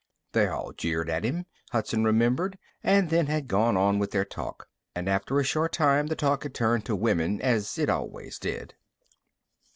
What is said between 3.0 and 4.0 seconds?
then had gone on